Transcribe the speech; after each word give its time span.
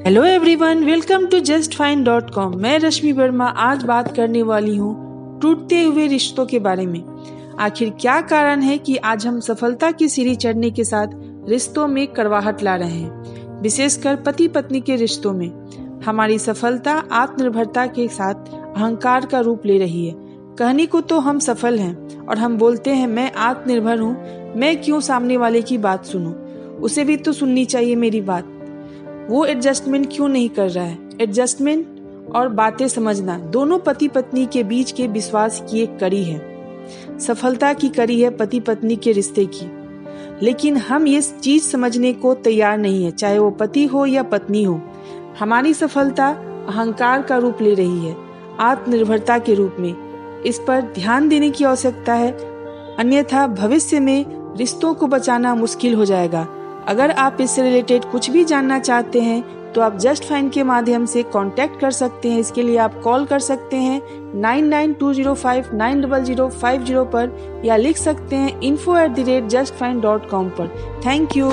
Hello 0.00 0.22
everyone 0.24 0.84
welcome 0.84 1.26
to 1.26 1.38
just 1.38 1.74
fine 1.74 2.02
dot 2.04 2.30
com 2.30 2.56
मैं 2.56 2.78
रश्मि 2.78 3.10
वर्मा 3.12 3.46
आज 3.58 3.82
बात 3.84 4.06
करने 4.16 4.42
वाली 4.42 4.76
हूँ 4.76 5.40
टूटते 5.40 5.82
हुए 5.82 6.06
रिश्तों 6.06 6.44
के 6.46 6.58
बारे 6.58 6.86
में। 6.86 7.02
आखिर 7.60 7.90
क्या 8.00 8.20
कारण 8.20 8.62
है 8.62 8.76
कि 8.78 8.96
आज 8.96 9.26
हम 9.26 9.40
सफलता 9.40 9.90
की 9.90 10.08
सीढ़ी 10.08 10.34
चढ़ने 10.34 10.70
के 10.70 10.84
साथ 10.84 11.06
रिश्तों 11.48 11.86
में 11.88 12.06
करवाहट 12.06 12.62
ला 12.62 12.76
रहे 12.76 12.90
हैं, 12.90 13.60
विशेषकर 13.62 14.16
पति 14.16 14.46
पत्नी 14.48 14.80
के 14.80 14.96
रिश्तों 14.96 15.32
में? 15.32 15.50
हमारी 16.04 16.38
सफलता 16.38 16.94
आत्मनिर्भरता 17.12 17.86
के 17.88 18.06
साथ 18.08 18.48
अहंकार 18.54 19.26
का 19.26 19.40
रूप 19.40 19.66
ले 19.66 19.78
रही 19.78 20.06
है। 20.06 20.14
कहने 20.58 20.86
को 20.86 21.00
तो 21.00 21.18
हम 21.18 21.38
सफल 21.38 21.78
हैं 21.78 22.26
और 22.26 22.38
हम 22.38 22.56
बोलते 22.58 22.90
हैं, 22.90 23.06
मैं 23.06 23.32
आत्मनिर्भर 23.32 24.00
हूँ, 24.00 24.14
मैं 24.56 24.80
क्यों 24.82 25.00
सामने 25.00 25.36
वाले 25.36 25.62
की 25.62 25.78
बात 25.78 26.04
सुनूं? 26.04 26.32
उसे 26.80 27.04
भी 27.04 27.16
तो 27.16 27.32
सुननी 27.32 27.64
चाहिए 27.64 27.96
मेरी 27.96 28.20
बात। 28.22 28.49
वो 29.30 29.44
एडजस्टमेंट 29.44 30.16
क्यों 30.16 30.28
नहीं 30.28 30.48
कर 30.48 30.70
रहा 30.70 30.84
है? 30.84 30.98
एडजस्टमेंट 31.20 31.86
और 32.36 32.48
बातें 32.48 32.88
समझना, 32.88 33.38
दोनों 33.38 33.78
पति 33.78 34.08
पत्नी 34.08 34.46
के 34.46 34.62
बीच 34.62 34.92
के 34.92 35.06
विश्वास 35.06 35.64
की 35.70 35.80
एक 35.80 35.98
कड़ी 35.98 36.24
है। 36.24 36.66
सफलता 37.18 37.72
की 37.72 37.88
कड़ी 37.88 38.20
है 38.20 38.30
पति 38.30 38.60
पत्नी 38.60 38.96
के 38.96 39.12
रिश्ते 39.12 39.46
की। 39.46 39.70
लेकिन 40.42 40.76
हम 40.76 41.06
ये 41.06 41.20
चीज़ 41.20 41.62
समझने 41.62 42.12
को 42.12 42.34
तैयार 42.34 42.78
नहीं 42.78 43.04
है, 43.04 43.10
चाहे 43.10 43.38
वो 43.38 43.50
पति 43.50 43.86
हो 43.86 44.06
या 44.06 44.22
पत्नी 44.22 44.62
हो। 44.62 44.80
हमारी 45.38 45.74
सफलता 45.74 46.28
अहंकार 46.68 47.22
का 47.22 47.36
रूप 47.36 47.62
ले 47.62 47.74
रही 47.74 48.06
है, 48.06 48.16
आत्मनिर्भरता 48.60 49.38
के 49.38 49.54
रूप 49.54 49.76
में। 49.78 49.94
इस 50.42 50.58
पर 50.58 50.80
ध्यान 50.80 51.28
देने 51.28 51.50
की 51.50 51.64
आवश्यकता 51.64 52.14
है। 52.14 52.32
अन्यथा 52.96 53.46
भविष्य 53.46 54.00
में 54.00 54.26
रिश्तों 54.56 54.94
को 54.94 55.06
बचाना 55.06 55.54
मुश्किल 55.54 55.94
हो 55.94 56.04
जाएगा। 56.04 56.48
अगर 56.88 57.10
आप 57.10 57.40
इससे 57.40 57.62
रिलेटेड 57.62 58.04
कुछ 58.12 58.30
भी 58.30 58.44
जानना 58.44 58.78
चाहते 58.78 59.20
हैं 59.20 59.42
तो 59.72 59.80
आप 59.80 59.96
जस्ट 59.98 60.24
फाइन 60.24 60.48
के 60.50 60.62
माध्यम 60.62 61.04
से 61.06 61.22
कांटेक्ट 61.24 61.80
कर 61.80 61.90
सकते 61.90 62.30
हैं। 62.30 62.38
इसके 62.40 62.62
लिए 62.62 62.76
आप 62.78 63.00
कॉल 63.02 63.26
कर 63.26 63.38
सकते 63.40 63.76
हैं 63.76 64.00
nine 64.40 64.68
nine 64.68 64.92
two 64.92 65.12
zero 65.14 65.34
five 65.34 65.68
nine 65.74 66.00
double 66.00 66.22
zero 66.24 66.48
five 66.50 66.84
zero 66.84 67.04
पर, 67.04 67.62
या 67.64 67.76
लिख 67.76 67.96
सकते 67.96 68.36
हैं 68.36 68.60
info 68.60 68.96
at 68.98 69.10
the 69.10 69.28
rate 69.28 69.46
just 69.48 69.74
fine 69.74 70.00
dot 70.00 70.28
com 70.30 70.48
पर। 70.50 70.68
Thank 71.06 71.36
you 71.36 71.50